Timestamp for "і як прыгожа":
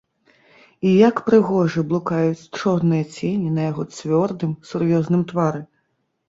0.91-1.83